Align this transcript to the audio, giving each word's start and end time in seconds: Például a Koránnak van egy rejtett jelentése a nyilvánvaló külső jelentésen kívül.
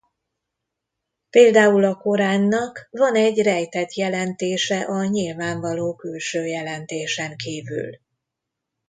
Például 1.29 1.83
a 1.83 1.95
Koránnak 1.95 2.87
van 2.91 3.15
egy 3.15 3.41
rejtett 3.41 3.93
jelentése 3.93 4.79
a 4.81 5.05
nyilvánvaló 5.05 5.95
külső 5.95 6.45
jelentésen 6.45 7.35
kívül. 7.37 7.99